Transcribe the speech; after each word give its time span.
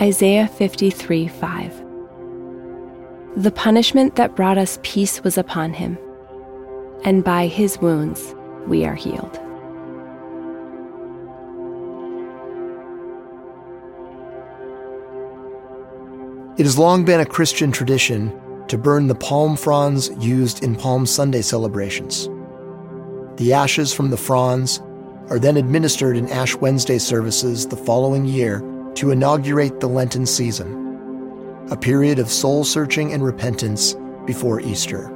Isaiah 0.00 0.48
53 0.48 1.28
5. 1.28 1.84
The 3.36 3.50
punishment 3.50 4.16
that 4.16 4.34
brought 4.34 4.56
us 4.56 4.78
peace 4.82 5.22
was 5.22 5.36
upon 5.36 5.74
him, 5.74 5.98
and 7.04 7.22
by 7.22 7.48
his 7.48 7.78
wounds 7.82 8.34
we 8.66 8.86
are 8.86 8.94
healed. 8.94 9.38
It 16.58 16.64
has 16.64 16.78
long 16.78 17.04
been 17.04 17.20
a 17.20 17.26
Christian 17.26 17.70
tradition 17.70 18.32
to 18.68 18.78
burn 18.78 19.06
the 19.06 19.14
palm 19.14 19.54
fronds 19.54 20.10
used 20.18 20.64
in 20.64 20.76
Palm 20.76 21.04
Sunday 21.04 21.42
celebrations. 21.42 22.26
The 23.36 23.52
ashes 23.52 23.92
from 23.92 24.08
the 24.08 24.16
fronds 24.16 24.80
are 25.28 25.38
then 25.38 25.58
administered 25.58 26.16
in 26.16 26.26
Ash 26.30 26.56
Wednesday 26.56 26.96
services 26.96 27.66
the 27.66 27.76
following 27.76 28.24
year 28.24 28.62
to 28.94 29.10
inaugurate 29.10 29.80
the 29.80 29.88
Lenten 29.88 30.26
season, 30.26 31.66
a 31.70 31.76
period 31.76 32.18
of 32.18 32.30
soul 32.30 32.64
searching 32.64 33.12
and 33.12 33.24
repentance 33.24 33.94
before 34.26 34.60
Easter. 34.60 35.08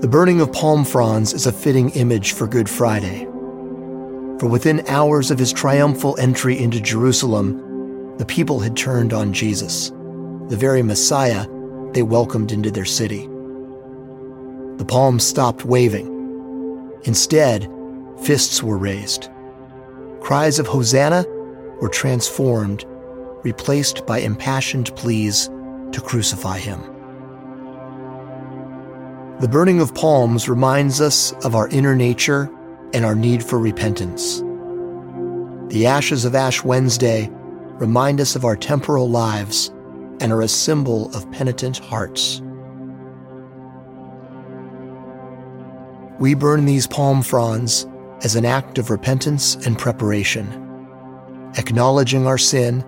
The 0.00 0.08
burning 0.08 0.40
of 0.40 0.52
palm 0.52 0.84
fronds 0.84 1.32
is 1.32 1.46
a 1.46 1.52
fitting 1.52 1.90
image 1.90 2.32
for 2.32 2.46
Good 2.46 2.68
Friday. 2.68 3.26
For 4.38 4.46
within 4.46 4.86
hours 4.88 5.30
of 5.30 5.38
his 5.38 5.52
triumphal 5.52 6.16
entry 6.18 6.58
into 6.58 6.80
Jerusalem, 6.80 8.16
the 8.16 8.24
people 8.24 8.60
had 8.60 8.76
turned 8.76 9.12
on 9.12 9.32
Jesus, 9.32 9.90
the 10.48 10.56
very 10.58 10.82
Messiah 10.82 11.46
they 11.92 12.02
welcomed 12.02 12.50
into 12.50 12.70
their 12.70 12.84
city. 12.84 13.26
The 14.76 14.86
palms 14.86 15.26
stopped 15.26 15.64
waving. 15.64 16.08
Instead, 17.04 17.70
fists 18.22 18.62
were 18.62 18.78
raised. 18.78 19.28
Cries 20.20 20.58
of 20.58 20.66
Hosanna 20.66 21.24
were 21.80 21.88
transformed, 21.88 22.84
replaced 23.42 24.06
by 24.06 24.18
impassioned 24.18 24.94
pleas 24.96 25.48
to 25.92 26.00
crucify 26.00 26.58
him. 26.58 26.80
The 29.40 29.48
burning 29.48 29.80
of 29.80 29.94
palms 29.94 30.48
reminds 30.48 31.00
us 31.00 31.32
of 31.44 31.54
our 31.54 31.68
inner 31.68 31.96
nature 31.96 32.50
and 32.92 33.04
our 33.04 33.14
need 33.14 33.42
for 33.42 33.58
repentance. 33.58 34.40
The 35.72 35.86
ashes 35.86 36.24
of 36.24 36.34
Ash 36.34 36.62
Wednesday 36.62 37.30
remind 37.78 38.20
us 38.20 38.36
of 38.36 38.44
our 38.44 38.56
temporal 38.56 39.08
lives 39.08 39.68
and 40.20 40.32
are 40.32 40.42
a 40.42 40.48
symbol 40.48 41.14
of 41.14 41.30
penitent 41.32 41.78
hearts. 41.78 42.42
We 46.18 46.34
burn 46.34 46.66
these 46.66 46.86
palm 46.86 47.22
fronds 47.22 47.86
as 48.22 48.36
an 48.36 48.44
act 48.44 48.76
of 48.76 48.90
repentance 48.90 49.54
and 49.64 49.78
preparation 49.78 50.69
acknowledging 51.56 52.26
our 52.26 52.38
sin, 52.38 52.84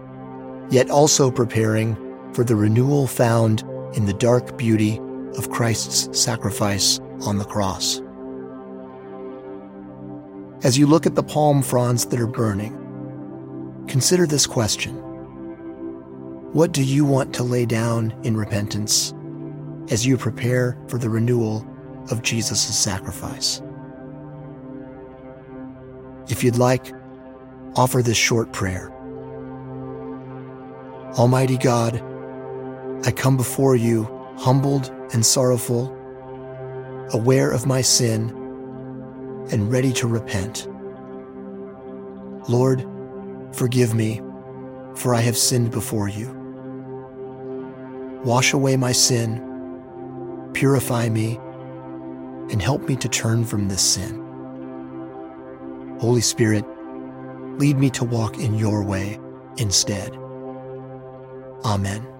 yet 0.71 0.91
also 0.91 1.31
preparing 1.31 1.97
for 2.35 2.45
the 2.45 2.57
renewal 2.57 3.07
found 3.07 3.63
in 3.95 4.07
the 4.07 4.15
dark 4.15 4.57
beauty 4.57 4.99
of 5.37 5.51
Christ's 5.51 6.19
sacrifice 6.19 6.99
on 7.27 7.39
the 7.39 7.45
cross. 7.45 8.01
As 10.65 10.79
you 10.79 10.87
look 10.87 11.07
at 11.07 11.15
the 11.15 11.23
palm 11.23 11.63
fronds 11.63 12.07
that 12.07 12.21
are 12.21 12.27
burning, 12.27 12.73
consider 13.89 14.27
this 14.27 14.47
question 14.47 14.95
What 16.53 16.73
do 16.73 16.83
you 16.83 17.05
want 17.05 17.35
to 17.35 17.43
lay 17.43 17.67
down 17.67 18.15
in 18.23 18.37
repentance 18.37 19.13
as 19.91 20.07
you 20.07 20.17
prepare 20.17 20.79
for 20.89 20.99
the 20.99 21.11
renewal 21.11 21.67
of 22.11 22.23
Jesus' 22.23 22.63
sacrifice? 22.79 23.61
If 26.29 26.45
you'd 26.45 26.57
like, 26.57 26.95
offer 27.77 28.03
this 28.03 28.17
short 28.17 28.53
prayer. 28.53 28.91
Almighty 31.19 31.59
God, 31.59 32.03
I 33.07 33.11
come 33.11 33.37
before 33.37 33.77
you 33.77 34.05
humbled 34.39 34.91
and 35.13 35.25
sorrowful, 35.25 35.95
aware 37.13 37.51
of 37.51 37.67
my 37.67 37.81
sin, 37.81 38.31
and 39.51 39.71
ready 39.71 39.93
to 39.93 40.07
repent. 40.07 40.69
Lord, 42.49 42.87
forgive 43.53 43.95
me, 43.95 44.21
for 44.95 45.15
I 45.15 45.21
have 45.21 45.37
sinned 45.37 45.71
before 45.71 46.09
you. 46.09 46.39
Wash 48.25 48.53
away 48.53 48.77
my 48.77 48.93
sin, 48.93 50.51
purify 50.53 51.09
me, 51.09 51.39
and 52.51 52.63
help 52.63 52.89
me 52.89 52.97
to 52.97 53.09
turn 53.09 53.45
from 53.45 53.69
this 53.69 53.83
sin. 53.83 54.19
Holy 56.01 56.21
Spirit, 56.21 56.65
Lead 57.59 57.79
me 57.79 57.91
to 57.91 58.05
walk 58.05 58.39
in 58.39 58.55
your 58.55 58.83
way 58.83 59.19
instead. 59.57 60.17
Amen. 61.65 62.12